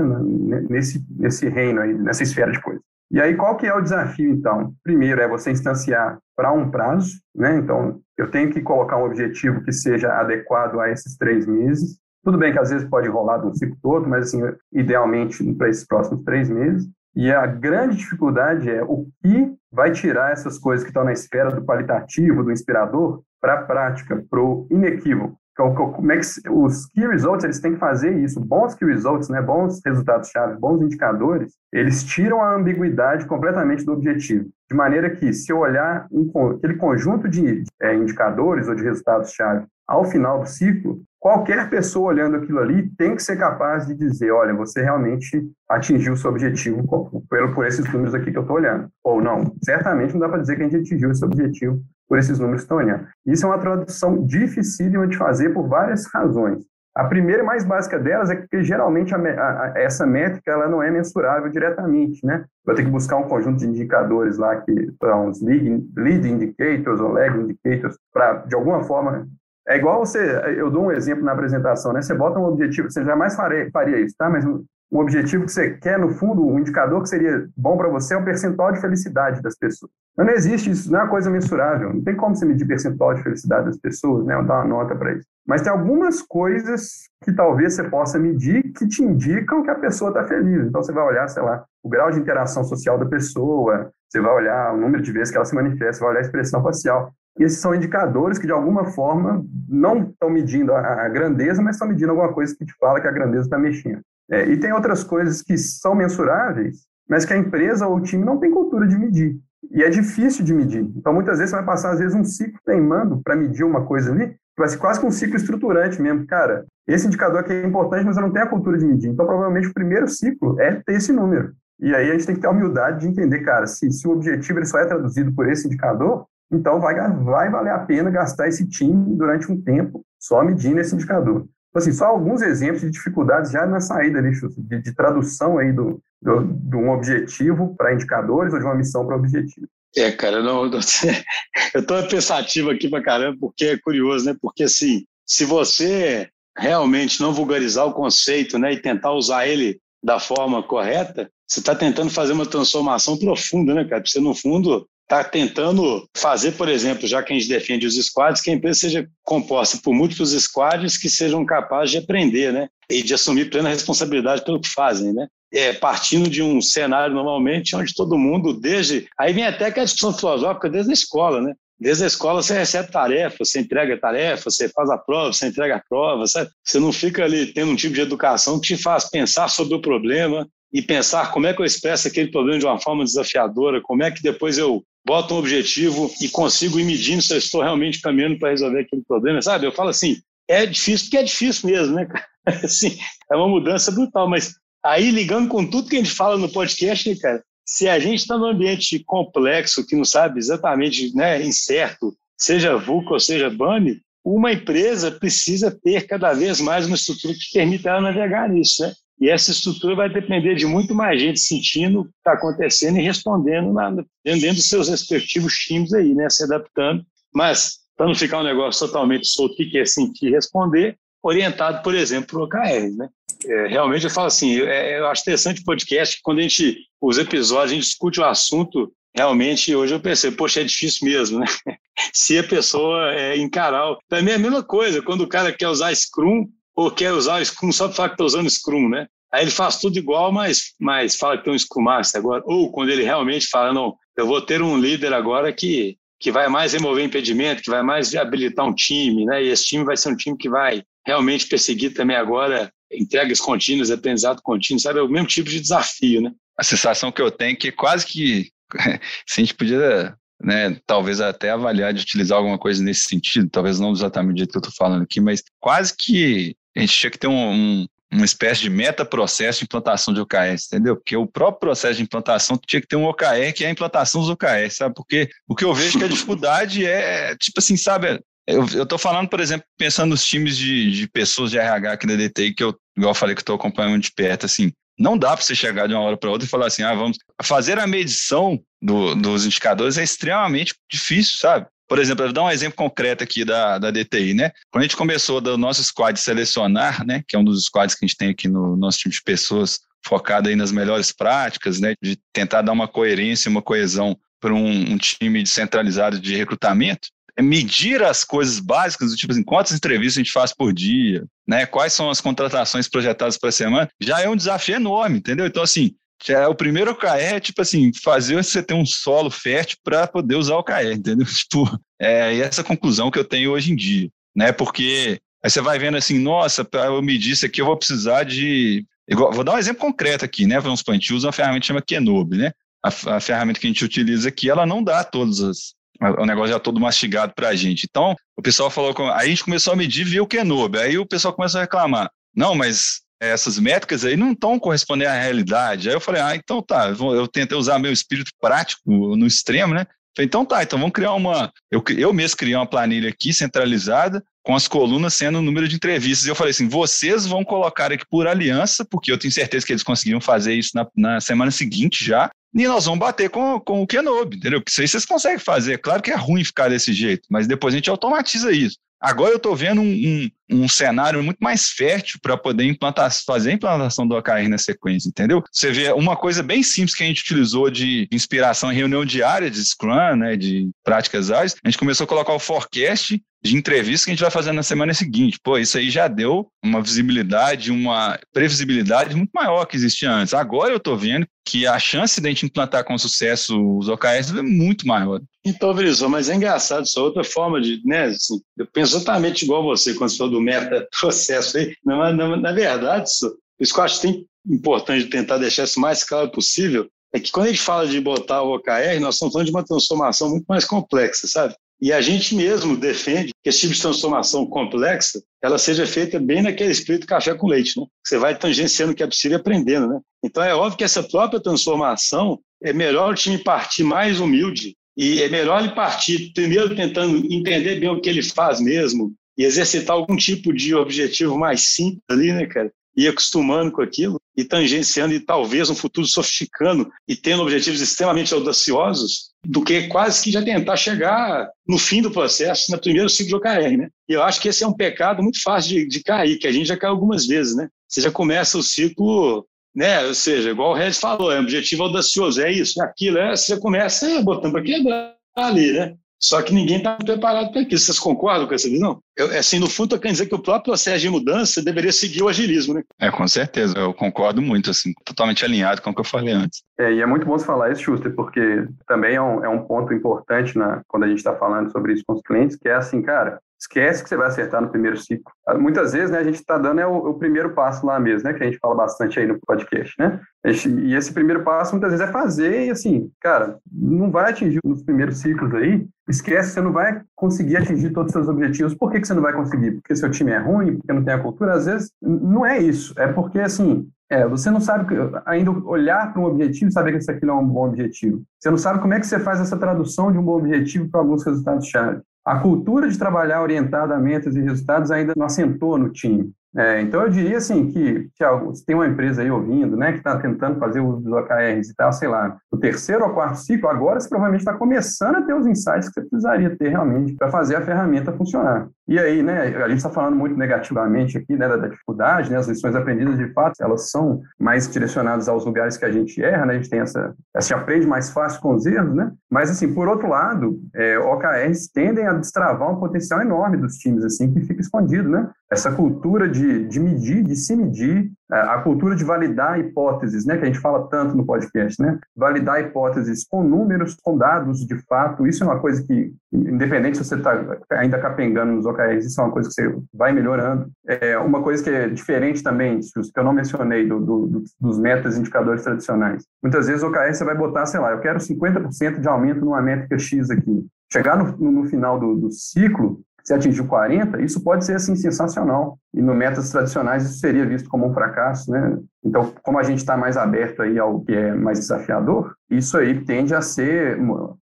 [0.69, 2.83] nesse, nesse reino aí, nessa esfera de coisas.
[3.09, 4.73] E aí, qual que é o desafio, então?
[4.83, 7.57] Primeiro é você instanciar para um prazo, né?
[7.57, 11.97] Então, eu tenho que colocar um objetivo que seja adequado a esses três meses.
[12.25, 14.41] Tudo bem que às vezes pode rolar um ciclo todo, mas assim,
[14.73, 16.89] idealmente para esses próximos três meses.
[17.15, 21.51] E a grande dificuldade é o que vai tirar essas coisas que estão na esfera
[21.51, 25.37] do qualitativo, do inspirador, para a prática, para o inequívoco.
[25.51, 28.41] Então, como é que os key results eles têm que fazer isso?
[28.41, 34.49] Bons key results, né, bons resultados-chave, bons indicadores, eles tiram a ambiguidade completamente do objetivo.
[34.69, 39.65] De maneira que, se eu olhar um, aquele conjunto de é, indicadores ou de resultados-chave
[39.87, 44.29] ao final do ciclo, qualquer pessoa olhando aquilo ali tem que ser capaz de dizer,
[44.29, 47.09] olha, você realmente atingiu o seu objetivo por,
[47.55, 48.89] por esses números aqui que eu estou olhando.
[49.03, 52.37] Ou não, certamente não dá para dizer que a gente atingiu esse objetivo por esses
[52.37, 53.07] números que estão olhando.
[53.25, 56.63] Isso é uma tradução dificílima de fazer por várias razões.
[56.95, 60.83] A primeira e mais básica delas é que geralmente a, a, essa métrica ela não
[60.83, 62.45] é mensurável diretamente, né?
[62.63, 66.99] Vai ter que buscar um conjunto de indicadores lá que são os lead, lead indicators
[66.99, 69.27] ou lag indicators para de alguma forma
[69.67, 70.19] é igual você,
[70.57, 72.01] eu dou um exemplo na apresentação, né?
[72.01, 74.29] Você bota um objetivo, você jamais faria, faria isso, tá?
[74.29, 77.89] Mas um, um objetivo que você quer, no fundo, um indicador que seria bom para
[77.89, 79.91] você é o percentual de felicidade das pessoas.
[80.15, 81.93] Mas não existe isso, não é uma coisa mensurável.
[81.93, 84.35] Não tem como você medir percentual de felicidade das pessoas, né?
[84.43, 85.27] Dar uma nota para isso.
[85.47, 90.09] Mas tem algumas coisas que talvez você possa medir que te indicam que a pessoa
[90.09, 90.67] está feliz.
[90.67, 94.33] Então você vai olhar, sei lá, o grau de interação social da pessoa, você vai
[94.33, 97.11] olhar o número de vezes que ela se manifesta, você vai olhar a expressão facial.
[97.37, 102.11] Esses são indicadores que, de alguma forma, não estão medindo a, grandeza, mas estão medindo
[102.11, 103.99] alguma coisa que te fala que a grandeza está mexendo.
[104.31, 108.23] É, e tem outras coisas que são mensuráveis, mas que a empresa ou o time
[108.23, 109.37] não tem cultura de medir.
[109.69, 110.81] e é difícil de medir.
[110.95, 114.11] Então, muitas vezes, você vai passar, às vezes, um ciclo teimando para medir uma coisa
[114.11, 116.25] ali, vai ser quase que um ciclo estruturante mesmo.
[116.25, 119.09] Cara, esse indicador aqui é importante, mas eu não tenho a cultura de medir.
[119.09, 121.53] Então, provavelmente, o primeiro ciclo é ter esse número.
[121.79, 124.11] E aí a gente tem que ter a humildade de entender, cara, se, se o
[124.11, 128.47] objetivo ele só é traduzido por esse indicador, então vai, vai valer a pena gastar
[128.47, 131.47] esse time durante um tempo só medindo esse indicador.
[131.69, 135.73] Então, assim, só alguns exemplos de dificuldades já na saída ali, de, de tradução aí
[135.73, 139.67] do, do, de um objetivo para indicadores ou de uma missão para objetivo.
[139.97, 140.79] É, cara, não, eu
[141.75, 144.35] estou pensativo aqui para caramba, porque é curioso, né?
[144.41, 150.19] Porque, assim, se você realmente não vulgarizar o conceito né, e tentar usar ele da
[150.19, 154.03] forma correta, você está tentando fazer uma transformação profunda, né, cara?
[154.05, 158.41] Você, no fundo, está tentando fazer, por exemplo, já que a gente defende os squads,
[158.41, 162.67] que a empresa seja composta por múltiplos squads que sejam capazes de aprender, né?
[162.89, 165.27] E de assumir plena responsabilidade pelo que fazem, né?
[165.53, 169.07] É, partindo de um cenário normalmente onde todo mundo, desde.
[169.17, 171.53] Aí vem até que a discussão filosófica desde a escola, né?
[171.79, 175.75] Desde a escola você recebe tarefa, você entrega tarefa, você faz a prova, você entrega
[175.75, 176.49] a prova, sabe?
[176.63, 179.81] Você não fica ali tendo um tipo de educação que te faz pensar sobre o
[179.81, 184.03] problema e pensar como é que eu expresso aquele problema de uma forma desafiadora, como
[184.03, 188.01] é que depois eu boto um objetivo e consigo ir medindo se eu estou realmente
[188.01, 189.65] caminhando para resolver aquele problema, sabe?
[189.65, 192.07] Eu falo assim, é difícil porque é difícil mesmo, né?
[192.63, 192.95] Assim,
[193.31, 197.09] é uma mudança brutal, mas aí ligando com tudo que a gente fala no podcast,
[197.09, 202.15] né, cara, se a gente está num ambiente complexo, que não sabe exatamente, né, incerto,
[202.37, 207.51] seja VUCA ou seja BAMI, uma empresa precisa ter cada vez mais uma estrutura que
[207.51, 208.93] permita ela navegar nisso, né?
[209.19, 213.01] E essa estrutura vai depender de muito mais gente sentindo o que está acontecendo e
[213.01, 216.29] respondendo na, dos seus respectivos times aí, né?
[216.29, 217.05] Se adaptando.
[217.33, 221.81] Mas, para não ficar um negócio totalmente solto, o que é sentir e responder, orientado,
[221.81, 223.09] por exemplo, para o OKR, né?
[223.45, 226.77] É, realmente eu falo assim, é, eu acho interessante o podcast, que quando a gente,
[227.01, 231.39] os episódios, a gente discute o assunto, realmente hoje eu pensei, poxa, é difícil mesmo,
[231.39, 231.45] né?
[232.13, 233.95] Se a pessoa é, encarar.
[234.09, 237.45] Também é a mesma coisa, quando o cara quer usar Scrum, ou quer usar o
[237.45, 239.07] Scrum só para falar que está usando Scrum, né?
[239.31, 242.43] Aí ele faz tudo igual, mas, mas fala que tem um Scrum Master agora.
[242.45, 246.47] Ou quando ele realmente fala, não, eu vou ter um líder agora que, que vai
[246.47, 249.43] mais remover impedimento, que vai mais habilitar um time, né?
[249.43, 253.91] E esse time vai ser um time que vai realmente perseguir também agora entregas contínuas,
[253.91, 254.99] aprendizado contínuo, sabe?
[254.99, 256.31] É o mesmo tipo de desafio, né?
[256.57, 258.49] A sensação que eu tenho é que quase que
[259.27, 263.79] se a gente podia né, talvez até avaliar de utilizar alguma coisa nesse sentido, talvez
[263.79, 267.11] não exatamente do jeito que eu estou falando aqui, mas quase que a gente tinha
[267.11, 270.95] que ter um, um, uma espécie de meta-processo de implantação de OKRs, entendeu?
[270.95, 274.21] Porque o próprio processo de implantação tinha que ter um OKR, que é a implantação
[274.21, 274.93] dos OKRs, sabe?
[274.95, 279.27] Porque o que eu vejo que a dificuldade é, tipo assim, sabe, eu, estou falando,
[279.27, 282.75] por exemplo, pensando nos times de, de pessoas de RH aqui da DTI, que eu,
[282.95, 285.93] igual eu falei, que estou acompanhando de perto, assim, não dá para você chegar de
[285.93, 289.97] uma hora para outra e falar assim, ah, vamos fazer a medição do, dos indicadores
[289.97, 291.67] é extremamente difícil, sabe?
[291.87, 294.51] Por exemplo, eu vou dar um exemplo concreto aqui da, da DTI, né?
[294.71, 298.05] Quando a gente começou do nosso squad selecionar, né, que é um dos squads que
[298.05, 301.95] a gente tem aqui no nosso time de pessoas, focado aí nas melhores práticas, né,
[302.01, 307.41] de tentar dar uma coerência, uma coesão para um, um time descentralizado de recrutamento, é
[307.41, 311.65] medir as coisas básicas, do tipo assim, quantas entrevistas a gente faz por dia, né?
[311.65, 315.45] Quais são as contratações projetadas para a semana, já é um desafio enorme, entendeu?
[315.45, 315.95] Então, assim,
[316.29, 320.35] é o primeiro OKR é, tipo assim, fazer você ter um solo fértil para poder
[320.35, 321.25] usar o OKR, entendeu?
[321.45, 324.51] Tipo, é essa conclusão que eu tenho hoje em dia, né?
[324.51, 328.23] Porque aí você vai vendo assim, nossa, para eu medir isso aqui, eu vou precisar
[328.23, 328.85] de.
[329.07, 330.59] Igual, vou dar um exemplo concreto aqui, né?
[330.59, 332.51] Vamos supor, a gente usa uma ferramenta que chama Kenobi, né?
[332.83, 335.75] A, a ferramenta que a gente utiliza aqui, ela não dá todas as.
[336.19, 337.87] O negócio já todo mastigado para a gente.
[337.89, 338.93] Então, o pessoal falou.
[339.13, 340.77] Aí a gente começou a medir via o Kenobi.
[340.77, 342.11] Aí o pessoal começou a reclamar.
[342.35, 345.89] Não, mas essas métricas aí não estão correspondendo à realidade.
[345.89, 349.85] Aí eu falei, ah, então tá, eu tentei usar meu espírito prático no extremo, né?
[350.15, 351.51] Falei, então tá, então vamos criar uma.
[351.69, 355.75] Eu, eu mesmo criei uma planilha aqui centralizada, com as colunas sendo o número de
[355.75, 356.25] entrevistas.
[356.25, 359.73] E eu falei assim: vocês vão colocar aqui por aliança, porque eu tenho certeza que
[359.73, 362.29] eles conseguiram fazer isso na, na semana seguinte já.
[362.53, 364.61] E nós vamos bater com, com o Kenobi, entendeu?
[364.61, 365.77] Porque isso aí vocês conseguem fazer.
[365.79, 368.77] Claro que é ruim ficar desse jeito, mas depois a gente automatiza isso.
[368.99, 373.51] Agora eu estou vendo um, um, um, cenário muito mais fértil para poder implantar, fazer
[373.51, 375.43] a implantação do OKR na sequência, entendeu?
[375.51, 379.51] Você vê uma coisa bem simples que a gente utilizou de inspiração em reunião diária
[379.51, 384.05] de Scrum, né, de práticas ágeis, a gente começou a colocar o forecast de entrevista
[384.05, 385.39] que a gente vai fazer na semana seguinte.
[385.41, 390.33] Pô, isso aí já deu uma visibilidade, uma previsibilidade muito maior que existia antes.
[390.33, 394.35] Agora eu estou vendo que a chance de a gente implantar com sucesso os OKRs
[394.35, 395.21] é muito maior.
[395.45, 399.45] Então, Vinícius, mas é engraçado, isso é outra forma de, né, assim, eu penso exatamente
[399.45, 403.83] igual você quando você falou do meta-processo aí, na, na, verdade, isso, isso que eu
[403.83, 407.87] acho tem importante tentar deixar isso mais claro possível, é que quando a gente fala
[407.87, 411.55] de botar o OKR, nós estamos falando de uma transformação muito mais complexa, sabe?
[411.81, 416.41] E a gente mesmo defende que esse tipo de transformação complexa ela seja feita bem
[416.41, 417.85] naquele espírito café com leite, né?
[418.03, 419.99] Você vai tangenciando o que é possível e aprendendo, né?
[420.23, 425.21] Então é óbvio que essa própria transformação é melhor o time partir mais humilde e
[425.21, 429.95] é melhor ele partir primeiro tentando entender bem o que ele faz mesmo e exercitar
[429.95, 432.71] algum tipo de objetivo mais simples ali, né, cara?
[432.97, 438.33] E acostumando com aquilo e tangenciando e talvez um futuro sofisticando e tendo objetivos extremamente
[438.33, 443.29] audaciosos do que quase que já tentar chegar no fim do processo, no primeiro ciclo
[443.29, 443.89] de OKR, né?
[444.09, 446.51] E eu acho que esse é um pecado muito fácil de, de cair, que a
[446.51, 447.69] gente já caiu algumas vezes, né?
[447.87, 450.05] Você já começa o ciclo né?
[450.05, 453.35] Ou seja, igual o Regis falou, é um objetivo audacioso, é isso, é aquilo, é,
[453.35, 455.95] você começa é, botando para quebrar ali, né?
[456.19, 457.79] Só que ninguém está preparado para aquilo.
[457.79, 458.99] Vocês concordam com essa visão?
[459.15, 462.23] Eu, assim, no fundo, eu quero dizer que o próprio processo de mudança deveria seguir
[462.23, 462.83] o agilismo, né?
[462.99, 463.77] É, com certeza.
[463.77, 466.63] Eu concordo muito, assim, totalmente alinhado com o que eu falei antes.
[466.79, 469.63] É, e é muito bom você falar isso, Schuster, porque também é um, é um
[469.63, 472.75] ponto importante na, quando a gente está falando sobre isso com os clientes, que é
[472.75, 475.31] assim, cara, esquece que você vai acertar no primeiro ciclo.
[475.57, 478.33] Muitas vezes, né, a gente está dando é o, o, primeiro passo lá mesmo, né,
[478.33, 480.19] que a gente fala bastante aí no podcast, né?
[480.45, 484.59] Gente, e esse primeiro passo muitas vezes é fazer e assim, cara, não vai atingir
[484.63, 488.75] nos primeiros ciclos aí, esquece, você não vai conseguir atingir todos os seus objetivos.
[488.75, 489.71] Por que, que você não vai conseguir?
[489.71, 491.53] Porque seu time é ruim, porque não tem a cultura?
[491.53, 492.93] Às vezes, não é isso.
[492.97, 494.95] É porque, assim, é, você não sabe
[495.25, 498.23] ainda olhar para um objetivo e saber que esse aqui é um bom objetivo.
[498.39, 500.99] Você não sabe como é que você faz essa tradução de um bom objetivo para
[500.99, 502.01] alguns resultados-chave.
[502.25, 506.33] A cultura de trabalhar orientada a metas e resultados ainda não assentou no time.
[506.57, 509.97] É, então, eu diria assim que, Tiago, se tem uma empresa aí ouvindo, né, que
[509.97, 513.35] está tentando fazer o uso dos OKRs e tal, sei lá, o terceiro ou quarto
[513.39, 517.13] ciclo, agora você provavelmente está começando a ter os insights que você precisaria ter realmente
[517.15, 518.69] para fazer a ferramenta funcionar.
[518.87, 522.37] E aí, né, a gente está falando muito negativamente aqui, né, da, da, dificuldade, né,
[522.37, 526.45] as lições aprendidas de fato, elas são mais direcionadas aos lugares que a gente erra,
[526.45, 529.49] né, a gente tem essa, a gente aprende mais fácil com os erros, né, mas
[529.49, 534.31] assim, por outro lado, é, OKRs tendem a destravar um potencial enorme dos times, assim,
[534.31, 538.95] que fica escondido, né, essa cultura de, de medir, de se medir, é, a cultura
[538.95, 543.43] de validar hipóteses, né, que a gente fala tanto no podcast, né, validar hipóteses com
[543.43, 547.99] números, com dados de fato, isso é uma coisa que, independente se você está ainda
[547.99, 550.69] capengando nos OKRs, isso é uma coisa que você vai melhorando.
[550.87, 555.17] É uma coisa que é diferente também, que eu não mencionei, do, do, dos metas
[555.17, 556.25] indicadores tradicionais.
[556.41, 559.61] Muitas vezes o OKR você vai botar, sei lá, eu quero 50% de aumento numa
[559.61, 560.65] métrica X aqui.
[560.91, 565.79] Chegar no, no final do, do ciclo, se atingiu 40, isso pode ser assim sensacional.
[565.95, 568.77] E no metas tradicionais isso seria visto como um fracasso, né?
[569.03, 573.05] Então, como a gente está mais aberto aí ao que é mais desafiador, isso aí
[573.05, 573.97] tende a ser,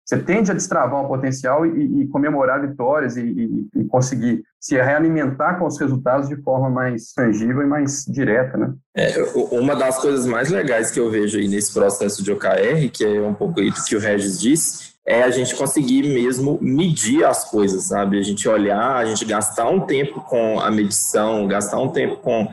[0.05, 4.75] você tende a destravar o potencial e, e comemorar vitórias e, e, e, conseguir se
[4.75, 8.73] realimentar com os resultados de forma mais tangível e mais direta, né?
[8.95, 9.15] É,
[9.51, 13.21] uma das coisas mais legais que eu vejo aí nesse processo de OKR, que é
[13.21, 17.85] um pouco isso que o Regis disse, é a gente conseguir mesmo medir as coisas,
[17.87, 18.19] sabe?
[18.19, 22.47] A gente olhar, a gente gastar um tempo com a medição, gastar um tempo com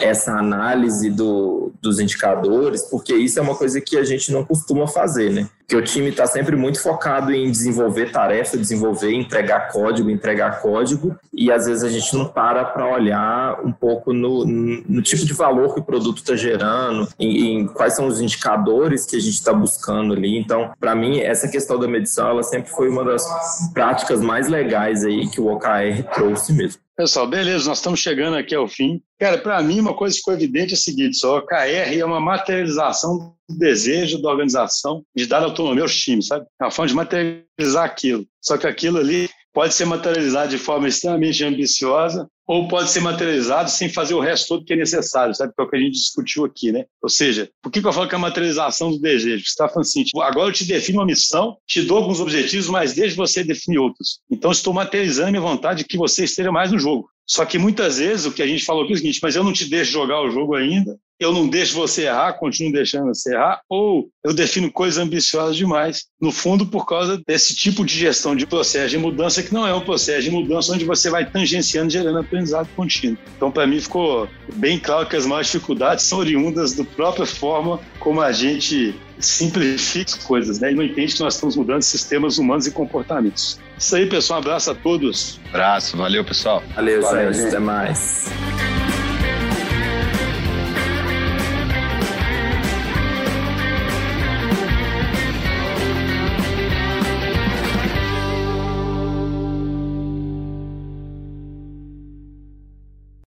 [0.00, 4.86] essa análise do, dos indicadores, porque isso é uma coisa que a gente não costuma
[4.86, 5.48] fazer, né?
[5.68, 11.14] Porque o time está sempre muito focado em desenvolver tarefa, desenvolver, entregar código, entregar código,
[11.30, 15.34] e às vezes a gente não para para olhar um pouco no, no, tipo de
[15.34, 19.34] valor que o produto está gerando, em, em, quais são os indicadores que a gente
[19.34, 20.38] está buscando ali.
[20.38, 23.26] Então, para mim, essa questão da medição, ela sempre foi uma das
[23.74, 26.80] práticas mais legais aí que o OKR trouxe mesmo.
[26.98, 29.00] Pessoal, beleza, nós estamos chegando aqui ao fim.
[29.20, 32.04] Cara, para mim, uma coisa que ficou evidente é a seguinte: só o OKR é
[32.04, 36.44] uma materialização do desejo da organização de dar autonomia aos times, sabe?
[36.60, 38.26] É uma forma de materializar aquilo.
[38.42, 43.70] Só que aquilo ali pode ser materializado de forma extremamente ambiciosa ou pode ser materializado
[43.70, 45.52] sem fazer o resto todo que é necessário, sabe?
[45.54, 46.86] Que é o que a gente discutiu aqui, né?
[47.02, 49.44] Ou seja, por que, que eu falo que é a materialização do desejo?
[49.44, 52.68] Você está falando assim, tipo, agora eu te defino uma missão, te dou alguns objetivos,
[52.68, 54.20] mas desde você definir outros.
[54.30, 57.10] Então, estou materializando a minha vontade de que você esteja mais no jogo.
[57.26, 59.44] Só que muitas vezes o que a gente falou aqui é o seguinte, mas eu
[59.44, 63.34] não te deixo jogar o jogo ainda, eu não deixo você errar, continuo deixando você
[63.34, 68.36] errar, ou eu defino coisas ambiciosas demais, no fundo por causa desse tipo de gestão
[68.36, 71.90] de processo de mudança que não é um processo de mudança onde você vai tangenciando,
[71.90, 73.18] gerando aprendizado contínuo.
[73.36, 77.80] Então, para mim, ficou bem claro que as maiores dificuldades são oriundas da própria forma
[77.98, 80.72] como a gente simplifica as coisas, né?
[80.72, 83.58] E não entende que nós estamos mudando sistemas humanos e comportamentos.
[83.76, 84.38] Isso aí, pessoal.
[84.38, 85.40] Um abraço a todos.
[85.48, 85.96] Abraço.
[85.96, 86.62] Valeu, pessoal.
[86.74, 87.48] Valeu, Valeu gente.
[87.48, 88.26] Até mais.